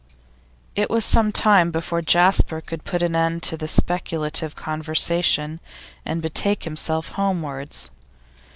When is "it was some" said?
0.75-1.31